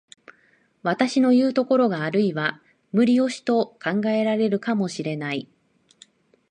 [0.81, 2.59] 私のいう所があるいは
[2.91, 5.47] 無理押しと考えられるかも知れない。